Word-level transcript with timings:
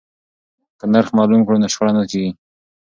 که 0.79 0.85
نرخ 0.93 1.09
معلوم 1.17 1.41
کړو 1.45 1.57
نو 1.61 1.67
شخړه 1.73 1.91
نه 1.97 2.03
کیږي. 2.11 2.31